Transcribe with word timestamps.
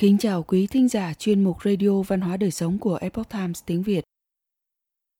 Kính 0.00 0.18
chào 0.18 0.42
quý 0.42 0.66
thính 0.66 0.88
giả 0.88 1.14
chuyên 1.14 1.44
mục 1.44 1.56
Radio 1.64 2.02
Văn 2.02 2.20
hóa 2.20 2.36
Đời 2.36 2.50
Sống 2.50 2.78
của 2.78 2.96
Epoch 2.96 3.28
Times 3.28 3.62
tiếng 3.66 3.82
Việt. 3.82 4.04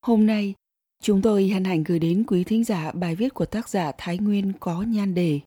Hôm 0.02 0.26
nay, 0.26 0.54
chúng 1.02 1.22
tôi 1.22 1.48
hân 1.48 1.64
hạnh 1.64 1.84
gửi 1.84 1.98
đến 1.98 2.24
quý 2.26 2.44
thính 2.44 2.64
giả 2.64 2.92
bài 2.92 3.16
viết 3.16 3.34
của 3.34 3.46
tác 3.46 3.68
giả 3.68 3.92
Thái 3.98 4.18
Nguyên 4.18 4.52
có 4.60 4.82
nhan 4.82 5.14
đề 5.14 5.40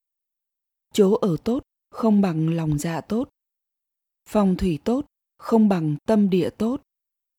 Chỗ 0.94 1.14
ở 1.14 1.38
tốt 1.44 1.64
không 1.90 2.22
bằng 2.22 2.50
lòng 2.50 2.78
dạ 2.78 3.02
tốt. 3.02 3.30
phòng 4.30 4.56
thủy 4.58 4.80
tốt 4.84 5.06
không 5.38 5.70
bằng 5.70 5.96
tâm 6.08 6.30
địa 6.30 6.50
tốt. 6.50 6.82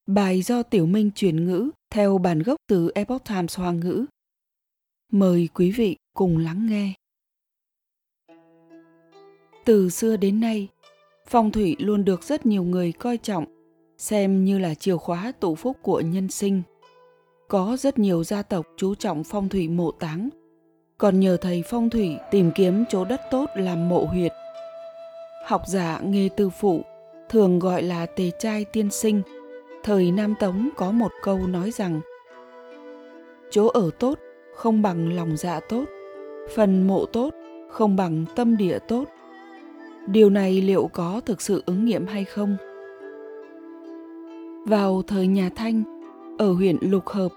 Bài 0.07 0.43
do 0.43 0.63
Tiểu 0.63 0.87
Minh 0.87 1.11
chuyển 1.15 1.45
ngữ 1.45 1.71
theo 1.91 2.19
bản 2.19 2.43
gốc 2.43 2.57
từ 2.67 2.91
Epoch 2.95 3.25
Times 3.25 3.59
Hoa 3.59 3.73
ngữ. 3.73 4.07
Mời 5.13 5.49
quý 5.55 5.71
vị 5.71 5.97
cùng 6.15 6.39
lắng 6.39 6.67
nghe. 6.67 6.95
Từ 9.65 9.91
xưa 9.91 10.17
đến 10.17 10.41
nay, 10.41 10.69
phong 11.31 11.51
thủy 11.51 11.77
luôn 11.79 12.05
được 12.05 12.23
rất 12.23 12.47
nhiều 12.47 12.63
người 12.63 12.93
coi 12.93 13.17
trọng, 13.17 13.45
xem 13.99 14.45
như 14.45 14.59
là 14.59 14.75
chìa 14.75 14.97
khóa 14.97 15.33
tụ 15.41 15.55
phúc 15.55 15.77
của 15.83 16.01
nhân 16.01 16.29
sinh. 16.29 16.63
Có 17.49 17.77
rất 17.81 17.99
nhiều 17.99 18.25
gia 18.25 18.43
tộc 18.43 18.67
chú 18.77 18.95
trọng 18.95 19.25
phong 19.25 19.49
thủy 19.49 19.69
mộ 19.69 19.91
táng, 19.91 20.29
còn 20.99 21.21
nhờ 21.21 21.37
thầy 21.37 21.63
phong 21.67 21.91
thủy 21.91 22.17
tìm 22.31 22.51
kiếm 22.55 22.85
chỗ 22.89 23.05
đất 23.05 23.21
tốt 23.31 23.47
làm 23.55 23.89
mộ 23.89 24.05
huyệt. 24.05 24.33
Học 25.47 25.63
giả 25.67 26.01
nghề 26.05 26.29
tư 26.37 26.51
phụ 26.51 26.83
thường 27.29 27.59
gọi 27.59 27.83
là 27.83 28.07
tề 28.07 28.31
trai 28.39 28.65
tiên 28.65 28.91
sinh. 28.91 29.23
Thời 29.83 30.13
Nam 30.13 30.35
Tống 30.41 30.69
có 30.77 30.91
một 30.91 31.13
câu 31.23 31.39
nói 31.47 31.71
rằng 31.71 32.01
Chỗ 33.51 33.69
ở 33.69 33.91
tốt 33.99 34.19
không 34.55 34.83
bằng 34.83 35.17
lòng 35.17 35.37
dạ 35.37 35.61
tốt, 35.69 35.85
phần 36.55 36.87
mộ 36.87 37.07
tốt 37.07 37.35
không 37.71 37.97
bằng 37.97 38.25
tâm 38.37 38.57
địa 38.57 38.79
tốt 38.89 39.05
điều 40.07 40.31
này 40.31 40.61
liệu 40.61 40.91
có 40.93 41.21
thực 41.27 41.41
sự 41.41 41.63
ứng 41.67 41.85
nghiệm 41.85 42.07
hay 42.07 42.25
không? 42.25 42.57
Vào 44.67 45.03
thời 45.07 45.27
nhà 45.27 45.51
thanh, 45.57 45.83
ở 46.39 46.53
huyện 46.53 46.77
lục 46.81 47.09
hợp, 47.09 47.29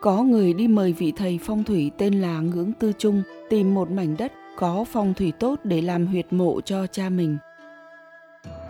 có 0.00 0.22
người 0.22 0.52
đi 0.52 0.68
mời 0.68 0.92
vị 0.92 1.12
thầy 1.16 1.38
phong 1.42 1.64
thủy 1.64 1.90
tên 1.98 2.20
là 2.20 2.40
ngưỡng 2.40 2.72
tư 2.72 2.92
trung 2.98 3.22
tìm 3.50 3.74
một 3.74 3.90
mảnh 3.90 4.16
đất 4.18 4.32
có 4.56 4.84
phong 4.92 5.14
thủy 5.14 5.32
tốt 5.38 5.58
để 5.64 5.82
làm 5.82 6.06
huyệt 6.06 6.26
mộ 6.30 6.60
cho 6.60 6.86
cha 6.86 7.08
mình. 7.08 7.38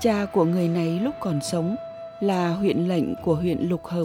Cha 0.01 0.27
của 0.33 0.45
người 0.45 0.69
này 0.69 1.01
lúc 1.01 1.15
còn 1.21 1.41
sống 1.53 1.77
là 2.21 2.49
huyện 2.49 2.89
lệnh 2.89 3.05
của 3.25 3.35
huyện 3.35 3.59
lục 3.69 3.85
hợp. 3.85 4.05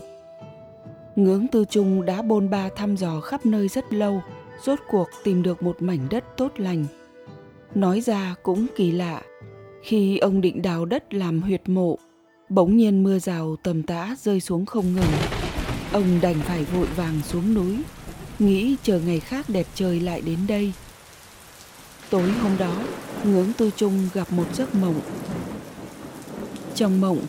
Ngưỡng 1.16 1.48
tư 1.48 1.66
trung 1.70 2.06
đã 2.06 2.22
bôn 2.22 2.50
ba 2.50 2.70
thăm 2.76 2.96
dò 2.96 3.20
khắp 3.20 3.46
nơi 3.46 3.68
rất 3.68 3.94
lâu, 3.94 4.22
rốt 4.64 4.80
cuộc 4.90 5.08
tìm 5.24 5.44
được 5.44 5.64
một 5.64 5.76
mảnh 5.80 6.08
đất 6.10 6.24
tốt 6.38 6.52
lành. 6.58 6.86
Nói 7.76 8.02
ra 8.02 8.36
cũng 8.44 8.66
kỳ 8.76 8.92
lạ 8.92 9.22
khi 9.84 10.18
ông 10.18 10.42
định 10.42 10.62
đào 10.62 10.86
đất 10.86 11.14
làm 11.14 11.42
huyệt 11.42 11.70
mộ, 11.70 11.98
bỗng 12.50 12.78
nhiên 12.78 13.04
mưa 13.04 13.20
rào 13.20 13.56
tầm 13.64 13.84
tã 13.84 14.16
rơi 14.22 14.40
xuống 14.40 14.66
không 14.66 14.96
ngừng. 14.96 15.12
Ông 15.92 16.20
đành 16.22 16.36
phải 16.40 16.64
vội 16.64 16.88
vàng 16.96 17.22
xuống 17.24 17.54
núi, 17.54 17.78
nghĩ 18.40 18.76
chờ 18.84 19.00
ngày 19.00 19.20
khác 19.20 19.50
đẹp 19.50 19.66
trời 19.76 20.00
lại 20.00 20.22
đến 20.22 20.38
đây. 20.48 20.74
Tối 22.10 22.32
hôm 22.32 22.58
đó, 22.58 22.84
ngưỡng 23.24 23.54
tư 23.58 23.72
trung 23.76 24.10
gặp 24.14 24.32
một 24.34 24.56
giấc 24.56 24.76
mộng. 24.76 25.00
Trong 26.76 27.02
mộng, 27.02 27.20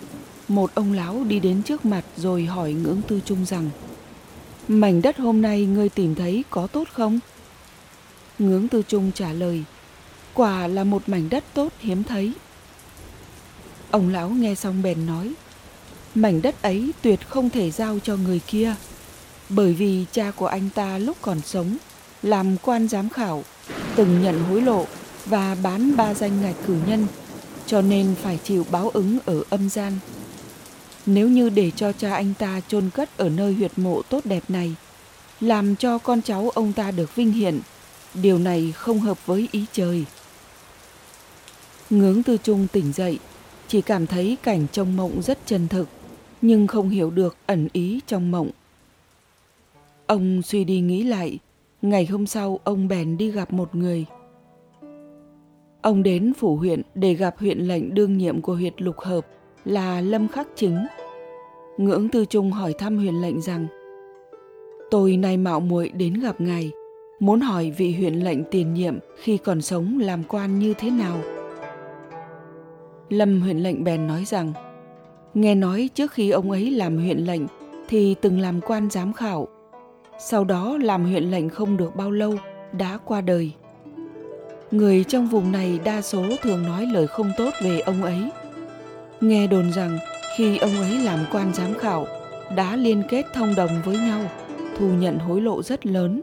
một 0.49 0.75
ông 0.75 0.93
lão 0.93 1.25
đi 1.25 1.41
đến 1.41 1.63
trước 1.63 1.85
mặt 1.85 2.05
rồi 2.17 2.45
hỏi 2.45 2.73
ngưỡng 2.73 3.01
tư 3.09 3.21
trung 3.25 3.45
rằng 3.45 3.71
Mảnh 4.69 5.03
đất 5.03 5.19
hôm 5.19 5.43
nay 5.43 5.67
ngươi 5.67 5.89
tìm 5.89 6.15
thấy 6.15 6.45
có 6.51 6.67
tốt 6.67 6.89
không? 6.93 7.19
Ngưỡng 8.39 8.69
tư 8.69 8.83
trung 8.89 9.11
trả 9.15 9.33
lời 9.33 9.65
Quả 10.35 10.67
là 10.67 10.85
một 10.85 11.09
mảnh 11.09 11.29
đất 11.31 11.45
tốt 11.55 11.73
hiếm 11.79 12.05
thấy. 12.05 12.33
Ông 13.91 14.09
lão 14.09 14.29
nghe 14.29 14.55
xong 14.55 14.83
bèn 14.83 15.07
nói, 15.07 15.33
mảnh 16.14 16.42
đất 16.42 16.63
ấy 16.63 16.92
tuyệt 17.03 17.29
không 17.29 17.51
thể 17.51 17.70
giao 17.70 17.98
cho 17.98 18.17
người 18.17 18.41
kia, 18.47 18.75
bởi 19.48 19.73
vì 19.73 20.05
cha 20.13 20.31
của 20.31 20.47
anh 20.47 20.69
ta 20.75 20.98
lúc 20.98 21.17
còn 21.23 21.41
sống 21.41 21.77
làm 22.23 22.57
quan 22.63 22.89
giám 22.89 23.08
khảo, 23.08 23.45
từng 23.97 24.23
nhận 24.23 24.45
hối 24.45 24.61
lộ 24.61 24.86
và 25.27 25.57
bán 25.63 25.97
ba 25.97 26.14
danh 26.14 26.42
ngạch 26.42 26.57
cử 26.67 26.77
nhân, 26.87 27.07
cho 27.67 27.83
nên 27.83 28.14
phải 28.23 28.39
chịu 28.45 28.67
báo 28.70 28.89
ứng 28.89 29.19
ở 29.25 29.42
âm 29.51 29.69
gian. 29.69 29.98
Nếu 31.07 31.29
như 31.29 31.48
để 31.48 31.70
cho 31.77 31.92
cha 31.92 32.14
anh 32.14 32.35
ta 32.39 32.61
chôn 32.69 32.91
cất 32.91 33.17
ở 33.17 33.29
nơi 33.29 33.55
huyệt 33.55 33.73
mộ 33.77 34.03
tốt 34.03 34.20
đẹp 34.25 34.42
này, 34.48 34.75
làm 35.41 35.77
cho 35.77 35.98
con 35.98 36.23
cháu 36.23 36.51
ông 36.55 36.73
ta 36.73 36.91
được 36.91 37.14
vinh 37.14 37.33
hiển, 37.33 37.61
điều 38.14 38.39
này 38.39 38.73
không 38.77 39.01
hợp 39.01 39.27
với 39.27 39.48
ý 39.53 39.64
trời. 39.73 40.05
Ngưỡng 41.90 42.22
tư 42.22 42.36
trung 42.42 42.67
tỉnh 42.72 42.92
dậy, 42.92 43.18
chỉ 43.68 43.80
cảm 43.80 44.06
thấy 44.06 44.36
cảnh 44.42 44.67
trong 44.72 44.96
mộng 44.96 45.22
rất 45.22 45.39
chân 45.46 45.68
thực, 45.68 45.89
nhưng 46.42 46.67
không 46.67 46.89
hiểu 46.89 47.11
được 47.11 47.36
ẩn 47.46 47.68
ý 47.72 48.00
trong 48.06 48.30
mộng. 48.30 48.50
Ông 50.06 50.42
suy 50.42 50.64
đi 50.64 50.80
nghĩ 50.80 51.02
lại, 51.02 51.39
ngày 51.83 52.06
hôm 52.06 52.27
sau 52.27 52.61
ông 52.64 52.89
bèn 52.89 53.17
đi 53.17 53.30
gặp 53.30 53.52
một 53.52 53.74
người. 53.74 54.05
Ông 55.83 56.02
đến 56.02 56.33
phủ 56.39 56.56
huyện 56.56 56.83
để 56.95 57.14
gặp 57.14 57.39
huyện 57.39 57.58
lệnh 57.58 57.95
đương 57.95 58.18
nhiệm 58.18 58.40
của 58.40 58.55
huyện 58.55 58.72
Lục 58.77 58.98
Hợp 58.98 59.27
là 59.64 60.01
Lâm 60.01 60.28
Khắc 60.28 60.48
Chính. 60.56 60.86
Ngưỡng 61.78 62.08
Tư 62.08 62.24
Trung 62.24 62.51
hỏi 62.51 62.74
thăm 62.78 62.96
huyện 62.98 63.14
lệnh 63.14 63.40
rằng 63.40 63.66
Tôi 64.90 65.16
nay 65.16 65.36
mạo 65.36 65.61
muội 65.61 65.89
đến 65.89 66.14
gặp 66.14 66.40
ngài, 66.40 66.70
muốn 67.20 67.40
hỏi 67.40 67.70
vị 67.70 67.92
huyện 67.92 68.14
lệnh 68.14 68.45
tiền 68.51 68.74
nhiệm 68.74 68.98
khi 69.16 69.36
còn 69.36 69.62
sống 69.62 69.98
làm 69.98 70.24
quan 70.28 70.58
như 70.58 70.74
thế 70.78 70.90
nào. 70.90 71.33
Lâm 73.09 73.41
huyện 73.41 73.59
lệnh 73.59 73.85
bèn 73.85 74.07
nói 74.07 74.25
rằng 74.25 74.53
Nghe 75.35 75.55
nói 75.55 75.91
trước 75.95 76.13
khi 76.13 76.31
ông 76.31 76.51
ấy 76.51 76.70
làm 76.70 76.97
huyện 76.97 77.19
lệnh 77.19 77.42
thì 77.89 78.15
từng 78.20 78.41
làm 78.41 78.61
quan 78.61 78.91
giám 78.91 79.13
khảo. 79.13 79.48
Sau 80.19 80.45
đó 80.45 80.79
làm 80.83 81.05
huyện 81.05 81.25
lệnh 81.25 81.48
không 81.48 81.77
được 81.77 81.97
bao 81.97 82.11
lâu, 82.11 82.35
đã 82.73 82.98
qua 83.05 83.20
đời. 83.20 83.53
Người 84.70 85.05
trong 85.05 85.27
vùng 85.27 85.53
này 85.53 85.81
đa 85.85 86.03
số 86.03 86.25
thường 86.43 86.63
nói 86.63 86.87
lời 86.87 87.07
không 87.07 87.31
tốt 87.37 87.51
về 87.63 87.81
ông 87.81 88.03
ấy. 88.03 88.31
Nghe 89.20 89.47
đồn 89.47 89.73
rằng 89.73 89.98
khi 90.37 90.59
ông 90.59 90.81
ấy 90.81 90.98
làm 90.98 91.19
quan 91.33 91.55
giám 91.55 91.75
khảo, 91.75 92.07
đã 92.57 92.77
liên 92.77 93.03
kết 93.09 93.27
thông 93.35 93.55
đồng 93.55 93.70
với 93.85 93.97
nhau, 93.97 94.20
thu 94.79 94.87
nhận 94.89 95.19
hối 95.19 95.41
lộ 95.41 95.63
rất 95.63 95.87
lớn. 95.87 96.20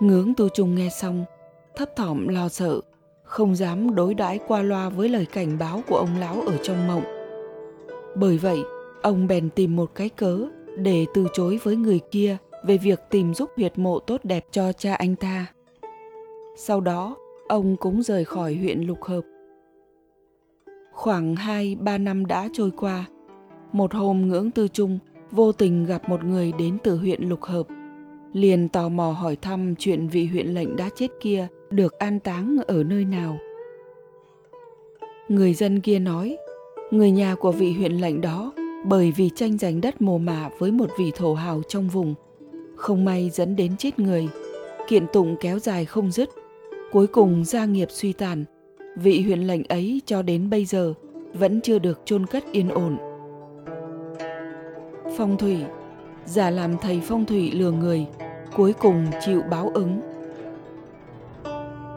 Ngưỡng 0.00 0.34
tu 0.34 0.48
trung 0.48 0.74
nghe 0.74 0.88
xong, 0.88 1.24
thấp 1.76 1.96
thỏm 1.96 2.28
lo 2.28 2.48
sợ, 2.48 2.80
không 3.28 3.54
dám 3.56 3.94
đối 3.94 4.14
đãi 4.14 4.38
qua 4.46 4.62
loa 4.62 4.88
với 4.88 5.08
lời 5.08 5.26
cảnh 5.32 5.58
báo 5.58 5.82
của 5.88 5.96
ông 5.96 6.18
lão 6.18 6.40
ở 6.46 6.56
trong 6.62 6.86
mộng. 6.86 7.02
Bởi 8.16 8.38
vậy, 8.38 8.58
ông 9.02 9.26
bèn 9.26 9.50
tìm 9.50 9.76
một 9.76 9.90
cái 9.94 10.08
cớ 10.08 10.38
để 10.78 11.06
từ 11.14 11.26
chối 11.32 11.60
với 11.62 11.76
người 11.76 12.00
kia 12.10 12.36
về 12.66 12.78
việc 12.78 13.00
tìm 13.10 13.34
giúp 13.34 13.50
huyệt 13.56 13.78
mộ 13.78 13.98
tốt 13.98 14.20
đẹp 14.24 14.46
cho 14.50 14.72
cha 14.72 14.94
anh 14.94 15.16
ta. 15.16 15.46
Sau 16.56 16.80
đó, 16.80 17.16
ông 17.48 17.76
cũng 17.76 18.02
rời 18.02 18.24
khỏi 18.24 18.54
huyện 18.54 18.80
Lục 18.80 19.02
Hợp. 19.02 19.22
Khoảng 20.92 21.34
2-3 21.34 22.02
năm 22.02 22.26
đã 22.26 22.48
trôi 22.52 22.70
qua, 22.70 23.04
một 23.72 23.94
hôm 23.94 24.28
ngưỡng 24.28 24.50
tư 24.50 24.68
trung 24.68 24.98
vô 25.30 25.52
tình 25.52 25.86
gặp 25.86 26.08
một 26.08 26.24
người 26.24 26.52
đến 26.58 26.78
từ 26.84 26.96
huyện 26.96 27.28
Lục 27.28 27.42
Hợp. 27.42 27.66
Liền 28.32 28.68
tò 28.68 28.88
mò 28.88 29.10
hỏi 29.10 29.36
thăm 29.36 29.74
chuyện 29.78 30.08
vị 30.08 30.26
huyện 30.26 30.46
lệnh 30.46 30.76
đã 30.76 30.88
chết 30.96 31.08
kia 31.20 31.48
được 31.70 31.98
an 31.98 32.20
táng 32.20 32.56
ở 32.66 32.84
nơi 32.84 33.04
nào. 33.04 33.38
Người 35.28 35.54
dân 35.54 35.80
kia 35.80 35.98
nói, 35.98 36.36
người 36.90 37.10
nhà 37.10 37.34
của 37.34 37.52
vị 37.52 37.72
huyện 37.72 37.92
lệnh 37.92 38.20
đó 38.20 38.52
bởi 38.84 39.12
vì 39.16 39.30
tranh 39.34 39.58
giành 39.58 39.80
đất 39.80 40.02
mồ 40.02 40.18
mả 40.18 40.50
với 40.58 40.72
một 40.72 40.90
vị 40.98 41.12
thổ 41.16 41.34
hào 41.34 41.62
trong 41.68 41.88
vùng, 41.88 42.14
không 42.76 43.04
may 43.04 43.30
dẫn 43.30 43.56
đến 43.56 43.76
chết 43.76 43.98
người, 43.98 44.28
kiện 44.88 45.06
tụng 45.12 45.36
kéo 45.40 45.58
dài 45.58 45.84
không 45.84 46.10
dứt, 46.10 46.30
cuối 46.92 47.06
cùng 47.06 47.44
gia 47.44 47.64
nghiệp 47.64 47.88
suy 47.90 48.12
tàn, 48.12 48.44
vị 48.96 49.22
huyện 49.22 49.40
lệnh 49.40 49.64
ấy 49.64 50.00
cho 50.06 50.22
đến 50.22 50.50
bây 50.50 50.64
giờ 50.64 50.94
vẫn 51.34 51.60
chưa 51.60 51.78
được 51.78 52.00
chôn 52.04 52.26
cất 52.26 52.44
yên 52.52 52.68
ổn. 52.68 52.96
Phong 55.16 55.36
thủy, 55.38 55.56
giả 56.24 56.50
làm 56.50 56.78
thầy 56.78 57.00
phong 57.04 57.24
thủy 57.24 57.50
lừa 57.50 57.70
người, 57.70 58.06
cuối 58.56 58.72
cùng 58.72 59.06
chịu 59.26 59.42
báo 59.50 59.70
ứng. 59.74 60.00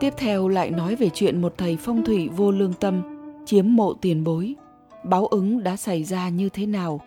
Tiếp 0.01 0.13
theo 0.17 0.47
lại 0.47 0.71
nói 0.71 0.95
về 0.95 1.09
chuyện 1.13 1.41
một 1.41 1.53
thầy 1.57 1.77
phong 1.79 2.05
thủy 2.05 2.29
vô 2.35 2.51
lương 2.51 2.73
tâm 2.73 3.01
chiếm 3.45 3.75
mộ 3.75 3.93
tiền 3.93 4.23
bối, 4.23 4.55
báo 5.03 5.25
ứng 5.25 5.63
đã 5.63 5.77
xảy 5.77 6.03
ra 6.03 6.29
như 6.29 6.49
thế 6.49 6.65
nào. 6.65 7.01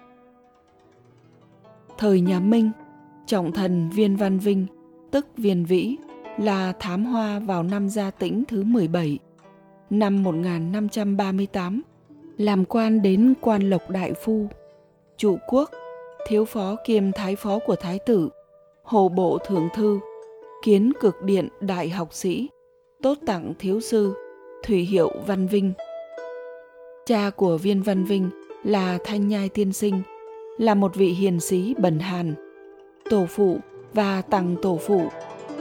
Thời 1.99 2.21
nhà 2.21 2.41
Minh, 2.41 2.71
trọng 3.27 3.53
thần 3.53 3.91
Viên 3.91 4.17
Văn 4.17 4.39
Vinh, 4.39 4.67
tức 5.11 5.27
Viên 5.37 5.65
Vĩ, 5.65 5.97
là 6.39 6.73
thám 6.81 7.05
hoa 7.05 7.39
vào 7.39 7.63
năm 7.63 7.89
Gia 7.89 8.11
Tĩnh 8.11 8.45
thứ 8.49 8.63
17, 8.63 9.19
năm 9.91 10.23
1538, 10.23 11.83
làm 12.37 12.65
quan 12.65 13.03
đến 13.03 13.35
quan 13.41 13.71
lộc 13.71 13.91
đại 13.91 14.13
phu, 14.25 14.47
trụ 15.17 15.39
quốc, 15.49 15.71
thiếu 16.29 16.45
phó 16.45 16.77
kiêm 16.87 17.13
thái 17.13 17.37
phó 17.37 17.59
của 17.59 17.77
thái 17.77 17.99
tử, 17.99 18.29
hồ 18.83 19.09
bộ 19.09 19.39
thượng 19.39 19.69
thư, 19.75 20.01
kiến 20.63 20.93
cực 21.01 21.23
điện 21.23 21.49
đại 21.61 21.89
học 21.89 22.15
sĩ, 22.15 22.49
tốt 23.05 23.19
tặng 23.27 23.53
thiếu 23.59 23.81
sư, 23.81 24.15
thủy 24.63 24.79
hiệu 24.79 25.11
văn 25.27 25.47
vinh. 25.47 25.73
Cha 27.07 27.31
của 27.37 27.59
Viên 27.59 27.83
Văn 27.83 28.05
Vinh 28.05 28.31
là 28.63 28.99
Thanh 29.05 29.29
Nhai 29.29 29.49
Tiên 29.49 29.73
Sinh, 29.73 30.03
là 30.59 30.75
một 30.75 30.95
vị 30.95 31.09
hiền 31.09 31.41
sĩ 31.41 31.75
bần 31.79 31.99
hàn. 31.99 32.35
Tổ 33.11 33.27
phụ 33.29 33.59
và 33.93 34.23
tặng 34.23 34.57
tổ 34.63 34.79
phụ, 34.87 35.09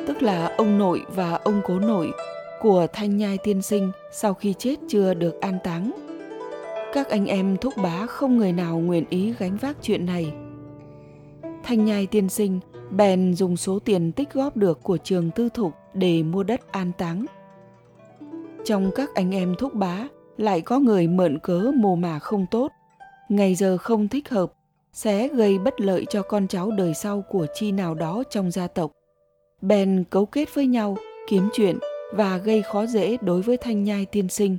tức 0.07 0.21
là 0.21 0.55
ông 0.57 0.77
nội 0.77 1.01
và 1.15 1.33
ông 1.33 1.61
cố 1.65 1.79
nội 1.79 2.11
của 2.61 2.87
Thanh 2.93 3.17
Nhai 3.17 3.37
Tiên 3.43 3.61
Sinh 3.61 3.91
sau 4.11 4.33
khi 4.33 4.53
chết 4.53 4.75
chưa 4.87 5.13
được 5.13 5.41
an 5.41 5.57
táng. 5.63 5.91
Các 6.93 7.09
anh 7.09 7.25
em 7.25 7.57
thúc 7.57 7.73
bá 7.83 8.05
không 8.05 8.37
người 8.37 8.51
nào 8.51 8.79
nguyện 8.79 9.05
ý 9.09 9.33
gánh 9.39 9.57
vác 9.57 9.77
chuyện 9.81 10.05
này. 10.05 10.33
Thanh 11.63 11.85
Nhai 11.85 12.07
Tiên 12.07 12.29
Sinh 12.29 12.59
bèn 12.91 13.33
dùng 13.33 13.57
số 13.57 13.79
tiền 13.79 14.11
tích 14.11 14.33
góp 14.33 14.57
được 14.57 14.83
của 14.83 14.97
trường 14.97 15.31
tư 15.31 15.49
thục 15.53 15.73
để 15.93 16.23
mua 16.23 16.43
đất 16.43 16.71
an 16.71 16.91
táng. 16.97 17.25
Trong 18.65 18.91
các 18.95 19.09
anh 19.15 19.35
em 19.35 19.55
thúc 19.59 19.73
bá 19.73 20.07
lại 20.37 20.61
có 20.61 20.79
người 20.79 21.07
mượn 21.07 21.39
cớ 21.39 21.71
mồ 21.75 21.95
mả 21.95 22.19
không 22.19 22.45
tốt, 22.51 22.71
ngày 23.29 23.55
giờ 23.55 23.77
không 23.77 24.07
thích 24.07 24.29
hợp, 24.29 24.53
sẽ 24.93 25.27
gây 25.27 25.59
bất 25.59 25.81
lợi 25.81 26.05
cho 26.09 26.21
con 26.21 26.47
cháu 26.47 26.71
đời 26.71 26.93
sau 26.93 27.23
của 27.29 27.45
chi 27.53 27.71
nào 27.71 27.95
đó 27.95 28.23
trong 28.29 28.51
gia 28.51 28.67
tộc. 28.67 28.91
Bèn 29.61 30.03
cấu 30.09 30.25
kết 30.25 30.55
với 30.55 30.67
nhau, 30.67 30.97
kiếm 31.27 31.49
chuyện 31.53 31.77
và 32.13 32.37
gây 32.37 32.61
khó 32.61 32.85
dễ 32.85 33.17
đối 33.21 33.41
với 33.41 33.57
Thanh 33.57 33.83
Nhai 33.83 34.05
tiên 34.05 34.29
sinh. 34.29 34.57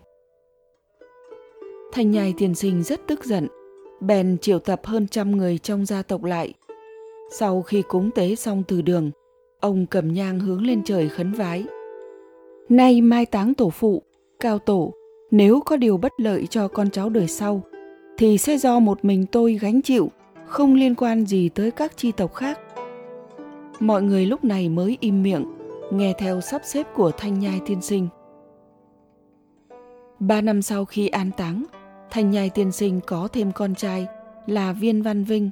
Thanh 1.92 2.10
Nhai 2.10 2.34
tiên 2.38 2.54
sinh 2.54 2.82
rất 2.82 3.00
tức 3.06 3.24
giận, 3.24 3.48
bèn 4.00 4.38
triệu 4.38 4.58
tập 4.58 4.80
hơn 4.84 5.08
trăm 5.08 5.36
người 5.36 5.58
trong 5.58 5.86
gia 5.86 6.02
tộc 6.02 6.24
lại. 6.24 6.54
Sau 7.30 7.62
khi 7.62 7.82
cúng 7.88 8.10
tế 8.14 8.34
xong 8.34 8.62
từ 8.68 8.82
đường, 8.82 9.10
ông 9.64 9.86
cầm 9.86 10.12
nhang 10.12 10.40
hướng 10.40 10.66
lên 10.66 10.82
trời 10.84 11.08
khấn 11.08 11.32
vái. 11.32 11.64
Nay 12.68 13.00
mai 13.00 13.26
táng 13.26 13.54
tổ 13.54 13.70
phụ, 13.70 14.02
cao 14.40 14.58
tổ, 14.58 14.92
nếu 15.30 15.60
có 15.64 15.76
điều 15.76 15.96
bất 15.96 16.12
lợi 16.16 16.46
cho 16.46 16.68
con 16.68 16.90
cháu 16.90 17.08
đời 17.08 17.28
sau, 17.28 17.62
thì 18.18 18.38
sẽ 18.38 18.58
do 18.58 18.78
một 18.78 19.04
mình 19.04 19.26
tôi 19.26 19.58
gánh 19.60 19.82
chịu, 19.82 20.10
không 20.46 20.74
liên 20.74 20.94
quan 20.94 21.26
gì 21.26 21.48
tới 21.48 21.70
các 21.70 21.96
chi 21.96 22.12
tộc 22.12 22.34
khác. 22.34 22.60
Mọi 23.80 24.02
người 24.02 24.26
lúc 24.26 24.44
này 24.44 24.68
mới 24.68 24.96
im 25.00 25.22
miệng, 25.22 25.44
nghe 25.92 26.12
theo 26.18 26.40
sắp 26.40 26.62
xếp 26.64 26.86
của 26.94 27.10
Thanh 27.10 27.38
Nhai 27.38 27.60
tiên 27.66 27.80
sinh. 27.80 28.08
Ba 30.18 30.40
năm 30.40 30.62
sau 30.62 30.84
khi 30.84 31.08
an 31.08 31.30
táng, 31.36 31.64
Thanh 32.10 32.30
Nhai 32.30 32.50
tiên 32.50 32.72
sinh 32.72 33.00
có 33.06 33.28
thêm 33.32 33.52
con 33.52 33.74
trai 33.74 34.06
là 34.46 34.72
Viên 34.72 35.02
Văn 35.02 35.24
Vinh. 35.24 35.50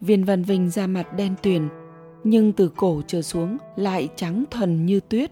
Viên 0.00 0.24
Văn 0.24 0.42
Vinh 0.42 0.70
ra 0.70 0.86
mặt 0.86 1.16
đen 1.16 1.34
tuyền, 1.42 1.68
nhưng 2.24 2.52
từ 2.52 2.68
cổ 2.76 3.02
trở 3.06 3.22
xuống 3.22 3.56
lại 3.76 4.08
trắng 4.16 4.44
thuần 4.50 4.86
như 4.86 5.00
tuyết. 5.00 5.30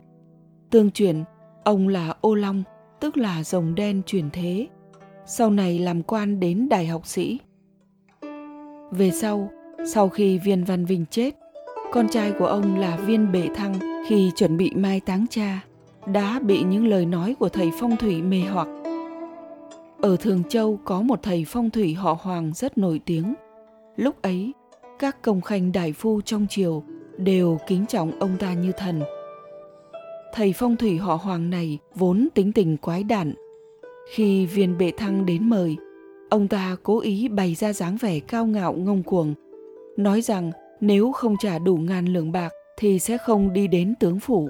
Tương 0.70 0.90
truyền, 0.90 1.24
ông 1.64 1.88
là 1.88 2.14
Ô 2.20 2.34
Long, 2.34 2.62
tức 3.00 3.16
là 3.16 3.44
rồng 3.44 3.74
đen 3.74 4.02
truyền 4.06 4.30
thế. 4.30 4.66
Sau 5.26 5.50
này 5.50 5.78
làm 5.78 6.02
quan 6.02 6.40
đến 6.40 6.68
đại 6.68 6.86
học 6.86 7.06
sĩ. 7.06 7.38
Về 8.90 9.10
sau, 9.10 9.50
sau 9.86 10.08
khi 10.08 10.38
Viên 10.38 10.64
Văn 10.64 10.84
Vinh 10.84 11.04
chết, 11.10 11.34
con 11.92 12.08
trai 12.08 12.32
của 12.38 12.46
ông 12.46 12.78
là 12.78 12.96
Viên 12.96 13.32
Bệ 13.32 13.48
Thăng 13.54 13.74
khi 14.08 14.30
chuẩn 14.36 14.56
bị 14.56 14.70
mai 14.74 15.00
táng 15.00 15.26
cha 15.30 15.64
đã 16.06 16.38
bị 16.38 16.62
những 16.62 16.86
lời 16.86 17.06
nói 17.06 17.36
của 17.38 17.48
thầy 17.48 17.70
phong 17.80 17.96
thủy 17.96 18.22
mê 18.22 18.40
hoặc. 18.52 18.68
Ở 20.00 20.16
Thường 20.16 20.42
Châu 20.48 20.78
có 20.84 21.02
một 21.02 21.22
thầy 21.22 21.44
phong 21.48 21.70
thủy 21.70 21.94
họ 21.94 22.18
Hoàng 22.20 22.52
rất 22.54 22.78
nổi 22.78 23.00
tiếng. 23.04 23.34
Lúc 23.96 24.22
ấy, 24.22 24.52
các 24.98 25.22
công 25.22 25.40
khanh 25.40 25.72
đại 25.72 25.92
phu 25.92 26.20
trong 26.20 26.46
triều 26.50 26.82
đều 27.16 27.58
kính 27.66 27.86
trọng 27.86 28.18
ông 28.20 28.36
ta 28.38 28.52
như 28.52 28.72
thần. 28.72 29.02
Thầy 30.32 30.54
phong 30.56 30.76
thủy 30.76 30.96
họ 30.96 31.14
Hoàng 31.14 31.50
này 31.50 31.78
vốn 31.94 32.28
tính 32.34 32.52
tình 32.52 32.76
quái 32.76 33.04
đản. 33.04 33.34
Khi 34.10 34.46
viên 34.46 34.78
bệ 34.78 34.92
thăng 34.96 35.26
đến 35.26 35.48
mời, 35.48 35.76
ông 36.30 36.48
ta 36.48 36.76
cố 36.82 37.00
ý 37.00 37.28
bày 37.28 37.54
ra 37.54 37.72
dáng 37.72 37.96
vẻ 38.00 38.20
cao 38.20 38.46
ngạo 38.46 38.72
ngông 38.72 39.02
cuồng, 39.02 39.34
nói 39.96 40.20
rằng 40.20 40.52
nếu 40.80 41.12
không 41.12 41.36
trả 41.40 41.58
đủ 41.58 41.76
ngàn 41.76 42.06
lượng 42.06 42.32
bạc 42.32 42.52
thì 42.76 42.98
sẽ 42.98 43.18
không 43.18 43.52
đi 43.52 43.66
đến 43.66 43.94
tướng 44.00 44.20
phủ. 44.20 44.48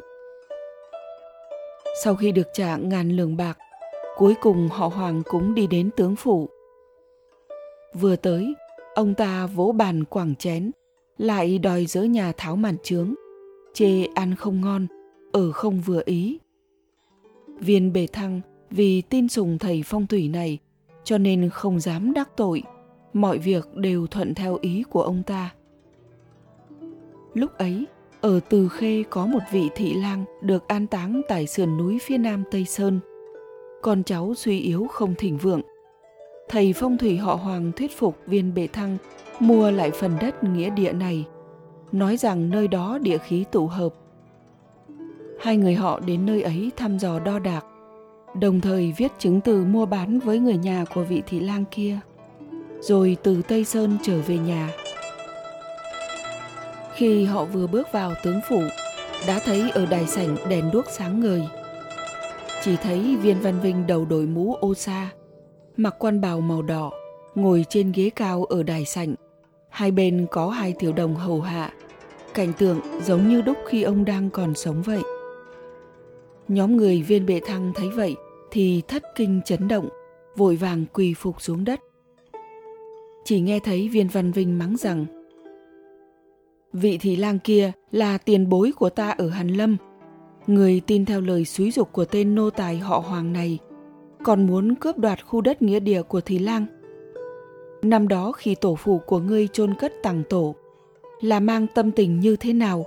Sau 2.04 2.14
khi 2.14 2.32
được 2.32 2.46
trả 2.52 2.76
ngàn 2.76 3.10
lượng 3.10 3.36
bạc, 3.36 3.58
cuối 4.16 4.34
cùng 4.40 4.68
họ 4.72 4.88
Hoàng 4.88 5.22
cũng 5.28 5.54
đi 5.54 5.66
đến 5.66 5.90
tướng 5.96 6.16
phủ. 6.16 6.48
Vừa 7.94 8.16
tới, 8.16 8.54
ông 8.94 9.14
ta 9.14 9.46
vỗ 9.46 9.72
bàn 9.72 10.04
quảng 10.04 10.34
chén, 10.34 10.70
lại 11.18 11.58
đòi 11.58 11.86
dỡ 11.86 12.02
nhà 12.02 12.32
tháo 12.36 12.56
màn 12.56 12.76
trướng, 12.82 13.14
chê 13.74 14.04
ăn 14.14 14.34
không 14.34 14.60
ngon, 14.60 14.86
ở 15.32 15.52
không 15.52 15.80
vừa 15.80 16.02
ý. 16.04 16.38
Viên 17.58 17.92
bề 17.92 18.06
thăng 18.06 18.40
vì 18.70 19.02
tin 19.02 19.28
sùng 19.28 19.58
thầy 19.58 19.82
phong 19.86 20.06
thủy 20.06 20.28
này 20.28 20.58
cho 21.04 21.18
nên 21.18 21.50
không 21.50 21.80
dám 21.80 22.12
đắc 22.12 22.36
tội, 22.36 22.62
mọi 23.12 23.38
việc 23.38 23.74
đều 23.74 24.06
thuận 24.06 24.34
theo 24.34 24.58
ý 24.60 24.82
của 24.90 25.02
ông 25.02 25.22
ta. 25.22 25.54
Lúc 27.34 27.58
ấy, 27.58 27.86
ở 28.20 28.40
Từ 28.48 28.68
Khê 28.68 29.02
có 29.10 29.26
một 29.26 29.42
vị 29.52 29.68
thị 29.74 29.94
lang 29.94 30.24
được 30.42 30.68
an 30.68 30.86
táng 30.86 31.22
tại 31.28 31.46
sườn 31.46 31.76
núi 31.76 31.98
phía 32.02 32.18
nam 32.18 32.44
Tây 32.50 32.64
Sơn. 32.64 33.00
Con 33.82 34.02
cháu 34.04 34.34
suy 34.34 34.60
yếu 34.60 34.86
không 34.90 35.14
thịnh 35.18 35.38
vượng. 35.38 35.60
Thầy 36.48 36.72
phong 36.72 36.98
thủy 36.98 37.16
họ 37.16 37.34
Hoàng 37.34 37.72
thuyết 37.72 37.98
phục 37.98 38.18
viên 38.26 38.54
bệ 38.54 38.66
thăng 38.66 38.96
mua 39.40 39.70
lại 39.70 39.90
phần 39.90 40.12
đất 40.20 40.44
nghĩa 40.44 40.70
địa 40.70 40.92
này, 40.92 41.24
nói 41.92 42.16
rằng 42.16 42.50
nơi 42.50 42.68
đó 42.68 42.98
địa 43.02 43.18
khí 43.18 43.44
tụ 43.52 43.66
hợp. 43.66 43.94
Hai 45.40 45.56
người 45.56 45.74
họ 45.74 46.00
đến 46.00 46.26
nơi 46.26 46.42
ấy 46.42 46.70
thăm 46.76 46.98
dò 46.98 47.18
đo 47.18 47.38
đạc, 47.38 47.64
đồng 48.40 48.60
thời 48.60 48.94
viết 48.96 49.12
chứng 49.18 49.40
từ 49.40 49.64
mua 49.64 49.86
bán 49.86 50.18
với 50.18 50.38
người 50.38 50.56
nhà 50.56 50.84
của 50.94 51.02
vị 51.02 51.22
thị 51.26 51.40
lang 51.40 51.64
kia, 51.70 51.98
rồi 52.80 53.16
từ 53.22 53.42
Tây 53.42 53.64
Sơn 53.64 53.98
trở 54.02 54.18
về 54.26 54.38
nhà. 54.38 54.70
Khi 56.94 57.24
họ 57.24 57.44
vừa 57.44 57.66
bước 57.66 57.92
vào 57.92 58.12
tướng 58.24 58.40
phủ, 58.48 58.62
đã 59.26 59.40
thấy 59.44 59.70
ở 59.70 59.86
đài 59.86 60.06
sảnh 60.06 60.36
đèn 60.48 60.70
đuốc 60.72 60.84
sáng 60.90 61.20
ngời. 61.20 61.42
Chỉ 62.62 62.76
thấy 62.76 63.16
viên 63.22 63.40
văn 63.40 63.60
vinh 63.60 63.86
đầu 63.86 64.04
đội 64.04 64.26
mũ 64.26 64.54
ô 64.54 64.74
sa, 64.74 65.10
mặc 65.76 65.94
quan 65.98 66.20
bào 66.20 66.40
màu 66.40 66.62
đỏ, 66.62 66.92
ngồi 67.34 67.64
trên 67.68 67.92
ghế 67.92 68.10
cao 68.10 68.44
ở 68.44 68.62
đài 68.62 68.84
sảnh. 68.84 69.14
Hai 69.68 69.90
bên 69.90 70.26
có 70.30 70.48
hai 70.48 70.74
tiểu 70.78 70.92
đồng 70.92 71.14
hầu 71.14 71.40
hạ, 71.40 71.72
cảnh 72.34 72.52
tượng 72.58 72.80
giống 73.02 73.28
như 73.28 73.42
đúc 73.42 73.56
khi 73.68 73.82
ông 73.82 74.04
đang 74.04 74.30
còn 74.30 74.54
sống 74.54 74.82
vậy. 74.82 75.02
Nhóm 76.48 76.76
người 76.76 77.02
viên 77.02 77.26
bệ 77.26 77.40
thăng 77.46 77.72
thấy 77.74 77.88
vậy 77.88 78.16
thì 78.50 78.82
thất 78.88 79.02
kinh 79.14 79.40
chấn 79.44 79.68
động, 79.68 79.88
vội 80.36 80.56
vàng 80.56 80.84
quỳ 80.92 81.14
phục 81.14 81.42
xuống 81.42 81.64
đất. 81.64 81.80
Chỉ 83.24 83.40
nghe 83.40 83.58
thấy 83.58 83.88
viên 83.88 84.08
văn 84.08 84.32
vinh 84.32 84.58
mắng 84.58 84.76
rằng 84.76 85.06
vị 86.72 86.98
thị 86.98 87.16
lang 87.16 87.38
kia 87.38 87.72
là 87.90 88.18
tiền 88.18 88.48
bối 88.48 88.72
của 88.76 88.90
ta 88.90 89.10
ở 89.10 89.28
Hàn 89.28 89.48
Lâm. 89.48 89.76
Người 90.46 90.80
tin 90.86 91.04
theo 91.04 91.20
lời 91.20 91.44
xúi 91.44 91.70
dục 91.70 91.92
của 91.92 92.04
tên 92.04 92.34
nô 92.34 92.50
tài 92.50 92.78
họ 92.78 92.98
Hoàng 92.98 93.32
này, 93.32 93.58
còn 94.24 94.46
muốn 94.46 94.74
cướp 94.74 94.98
đoạt 94.98 95.26
khu 95.26 95.40
đất 95.40 95.62
nghĩa 95.62 95.80
địa 95.80 96.02
của 96.02 96.20
thị 96.20 96.38
lang. 96.38 96.66
Năm 97.82 98.08
đó 98.08 98.32
khi 98.32 98.54
tổ 98.54 98.74
phụ 98.74 98.98
của 98.98 99.18
ngươi 99.18 99.48
chôn 99.48 99.74
cất 99.74 99.92
tàng 100.02 100.22
tổ, 100.28 100.54
là 101.20 101.40
mang 101.40 101.66
tâm 101.74 101.90
tình 101.90 102.20
như 102.20 102.36
thế 102.36 102.52
nào? 102.52 102.86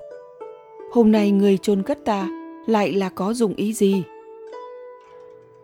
Hôm 0.91 1.12
nay 1.12 1.32
người 1.32 1.58
chôn 1.58 1.84
cất 1.84 2.06
ta 2.06 2.27
lại 2.67 2.94
là 2.94 3.10
có 3.10 3.34
dụng 3.34 3.56
ý 3.56 3.74
gì? 3.74 4.03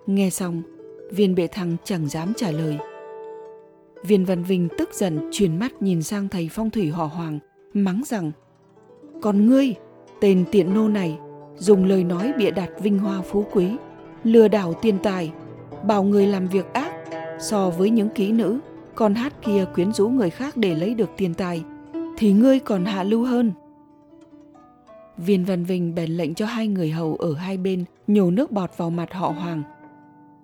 Nghe 0.06 0.30
xong, 0.30 0.62
viên 1.12 1.36
bệ 1.36 1.48
thăng 1.48 1.76
chẳng 1.84 2.08
dám 2.08 2.34
trả 2.36 2.52
lời. 2.52 2.78
Viên 4.04 4.26
Văn 4.26 4.44
Vinh 4.44 4.68
tức 4.78 4.90
giận 4.94 5.30
chuyển 5.32 5.60
mắt 5.60 5.82
nhìn 5.82 6.04
sang 6.04 6.30
thầy 6.30 6.50
phong 6.52 6.70
thủy 6.70 6.90
họ 6.90 7.06
Hoàng– 7.06 7.40
mắng 7.74 8.02
rằng 8.06 8.32
còn 9.22 9.50
ngươi 9.50 9.76
tên 10.20 10.46
tiện 10.52 10.74
nô 10.74 10.88
này 10.88 11.18
dùng 11.58 11.86
lời 11.86 12.04
nói 12.04 12.34
bịa 12.38 12.52
đặt 12.52 12.70
vinh 12.80 13.00
hoa 13.00 13.22
phú 13.22 13.46
quý 13.52 13.68
lừa 14.24 14.48
đảo 14.48 14.74
tiền 14.82 14.98
tài 15.04 15.32
bảo 15.84 16.04
người 16.04 16.28
làm 16.28 16.48
việc 16.48 16.74
ác. 16.74 16.94
So 17.40 17.70
với 17.70 17.90
những 17.90 18.10
kỹ 18.10 18.32
nữ 18.32 18.60
con 18.96 19.14
hát 19.16 19.34
kia 19.42 19.66
quyến 19.76 19.94
rũ 19.94 20.10
người 20.10 20.30
khác 20.30 20.58
để 20.58 20.76
lấy 20.76 20.94
được 20.94 21.10
tiền 21.18 21.34
tài 21.34 21.64
thì 22.18 22.34
ngươi 22.34 22.60
còn 22.60 22.86
hạ 22.86 23.04
lưu 23.04 23.24
hơn. 23.24 23.52
Viên 25.18 25.46
văn 25.46 25.64
vinh 25.64 25.96
bèn 25.96 26.10
lệnh 26.10 26.34
cho 26.34 26.46
hai 26.46 26.68
người 26.68 26.92
hầu 26.92 27.16
ở 27.16 27.34
hai 27.34 27.58
bên 27.58 27.86
nhổ 28.08 28.32
nước 28.32 28.52
bọt 28.52 28.78
vào 28.78 28.90
mặt 28.90 29.14
họ 29.14 29.30
hoàng. 29.30 29.64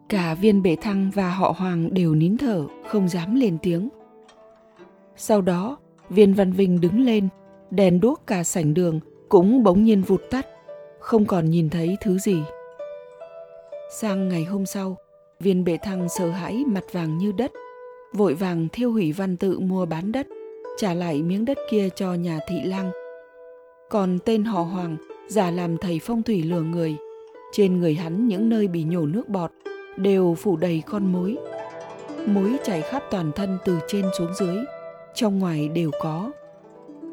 Cả 0.10 0.34
viên 0.34 0.62
bệ 0.62 0.76
thăng 0.82 1.12
và 1.16 1.30
họ 1.30 1.54
hoàng 1.58 1.94
đều 1.94 2.16
nín 2.16 2.38
thở 2.38 2.64
không 2.88 3.08
dám 3.08 3.36
lên 3.36 3.58
tiếng. 3.62 3.90
Sau 5.16 5.42
đó 5.42 5.78
Viên 6.10 6.34
Văn 6.34 6.52
Vinh 6.52 6.82
đứng 6.82 7.00
lên, 7.00 7.28
đèn 7.72 8.00
đuốc 8.00 8.22
cả 8.28 8.44
sảnh 8.44 8.74
đường 8.74 9.00
cũng 9.30 9.64
bỗng 9.64 9.84
nhiên 9.84 10.02
vụt 10.02 10.22
tắt, 10.30 10.48
không 11.00 11.26
còn 11.26 11.50
nhìn 11.50 11.70
thấy 11.70 11.98
thứ 12.02 12.18
gì. 12.18 12.44
Sang 13.92 14.30
ngày 14.30 14.44
hôm 14.44 14.66
sau, 14.66 14.98
viên 15.44 15.64
bệ 15.64 15.78
thăng 15.78 16.10
sợ 16.10 16.30
hãi 16.30 16.64
mặt 16.68 16.84
vàng 16.92 17.18
như 17.18 17.32
đất, 17.32 17.52
vội 18.14 18.34
vàng 18.34 18.68
thiêu 18.72 18.92
hủy 18.92 19.12
văn 19.12 19.38
tự 19.38 19.60
mua 19.60 19.86
bán 19.86 20.12
đất, 20.12 20.28
trả 20.78 20.94
lại 20.94 21.22
miếng 21.22 21.46
đất 21.46 21.58
kia 21.72 21.90
cho 21.96 22.14
nhà 22.14 22.40
thị 22.48 22.62
lang. 22.64 22.92
Còn 23.90 24.20
tên 24.26 24.44
họ 24.44 24.62
Hoàng 24.62 24.98
giả 25.28 25.52
làm 25.52 25.78
thầy 25.78 26.00
phong 26.04 26.24
thủy 26.24 26.44
lừa 26.44 26.62
người, 26.62 26.96
trên 27.52 27.80
người 27.80 27.96
hắn 27.96 28.28
những 28.28 28.50
nơi 28.50 28.68
bị 28.68 28.84
nhổ 28.84 29.06
nước 29.06 29.30
bọt 29.30 29.52
đều 29.98 30.36
phủ 30.36 30.58
đầy 30.58 30.84
con 30.86 31.12
mối. 31.12 31.38
Mối 32.26 32.58
chảy 32.64 32.82
khắp 32.82 33.04
toàn 33.12 33.32
thân 33.36 33.58
từ 33.66 33.80
trên 33.88 34.06
xuống 34.18 34.34
dưới, 34.40 34.58
trong 35.14 35.40
ngoài 35.40 35.70
đều 35.70 35.92
có. 36.02 36.32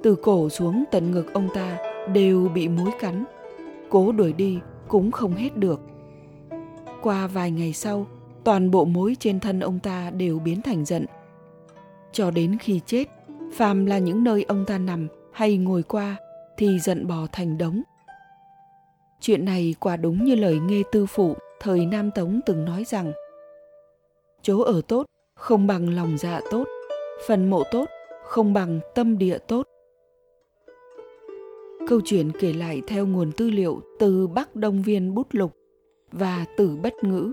Từ 0.02 0.14
cổ 0.14 0.48
xuống 0.48 0.84
tận 0.90 1.10
ngực 1.10 1.32
ông 1.32 1.48
ta 1.54 1.78
đều 2.14 2.48
bị 2.54 2.68
mối 2.68 2.90
cắn. 3.00 3.24
Cố 3.88 4.12
đuổi 4.12 4.32
đi 4.32 4.58
cũng 4.88 5.10
không 5.10 5.34
hết 5.34 5.56
được. 5.56 5.80
Qua 7.02 7.26
vài 7.26 7.50
ngày 7.50 7.72
sau, 7.72 8.06
toàn 8.46 8.70
bộ 8.70 8.84
mối 8.84 9.16
trên 9.20 9.40
thân 9.40 9.60
ông 9.60 9.78
ta 9.78 10.10
đều 10.10 10.38
biến 10.38 10.62
thành 10.62 10.84
giận. 10.84 11.06
Cho 12.12 12.30
đến 12.30 12.58
khi 12.60 12.80
chết, 12.86 13.04
phàm 13.52 13.86
là 13.86 13.98
những 13.98 14.24
nơi 14.24 14.44
ông 14.48 14.64
ta 14.66 14.78
nằm 14.78 15.08
hay 15.32 15.56
ngồi 15.56 15.82
qua 15.82 16.16
thì 16.56 16.78
giận 16.78 17.06
bò 17.06 17.26
thành 17.32 17.58
đống. 17.58 17.82
Chuyện 19.20 19.44
này 19.44 19.74
quả 19.80 19.96
đúng 19.96 20.24
như 20.24 20.34
lời 20.34 20.58
nghe 20.58 20.82
tư 20.92 21.06
phụ 21.06 21.36
thời 21.60 21.86
Nam 21.86 22.10
Tống 22.10 22.40
từng 22.46 22.64
nói 22.64 22.84
rằng 22.84 23.12
chỗ 24.42 24.62
ở 24.62 24.80
tốt 24.88 25.06
không 25.34 25.66
bằng 25.66 25.94
lòng 25.94 26.18
dạ 26.18 26.40
tốt, 26.50 26.64
phần 27.28 27.50
mộ 27.50 27.62
tốt 27.70 27.88
không 28.24 28.52
bằng 28.52 28.80
tâm 28.94 29.18
địa 29.18 29.38
tốt. 29.38 29.66
Câu 31.88 32.00
chuyện 32.04 32.32
kể 32.40 32.52
lại 32.52 32.82
theo 32.86 33.06
nguồn 33.06 33.32
tư 33.32 33.50
liệu 33.50 33.80
từ 33.98 34.26
Bắc 34.26 34.56
Đông 34.56 34.82
Viên 34.82 35.14
Bút 35.14 35.26
Lục 35.30 35.52
và 36.12 36.44
Tử 36.56 36.76
Bất 36.82 36.94
Ngữ. 37.04 37.32